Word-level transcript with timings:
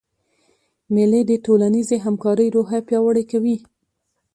مېلې 0.93 1.21
د 1.27 1.31
ټولنیزي 1.45 1.97
همکارۍ 2.05 2.47
روحیه 2.55 2.81
پیاوړې 2.87 3.23
کوي. 3.31 3.57